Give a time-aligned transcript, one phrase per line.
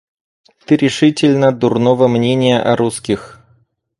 [0.65, 3.39] Ты решительно дурного мнения о русских.